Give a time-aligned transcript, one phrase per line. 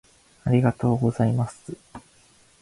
[0.45, 1.77] ありがとうございますつ